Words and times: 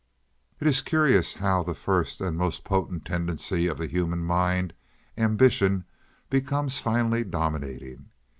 It 0.59 0.65
is 0.65 0.81
curious 0.81 1.35
how 1.35 1.61
that 1.61 1.75
first 1.75 2.21
and 2.21 2.35
most 2.35 2.63
potent 2.63 3.05
tendency 3.05 3.67
of 3.67 3.77
the 3.77 3.85
human 3.85 4.23
mind, 4.23 4.73
ambition, 5.15 5.85
becomes 6.27 6.79
finally 6.79 7.23
dominating. 7.23 8.09